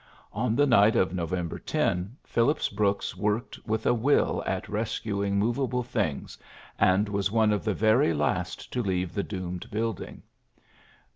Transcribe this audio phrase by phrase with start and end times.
[0.33, 5.83] On the night of November 10 Phillips Brooks worked with a will at rescuing movable
[5.83, 6.39] things,
[6.79, 10.23] and was one of the very last to leave the doomed building.